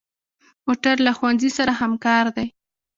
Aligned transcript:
موټر 0.65 0.95
له 1.05 1.11
ښوونځي 1.17 1.49
سره 1.57 1.71
همکار 1.81 2.25
دی. 2.37 2.47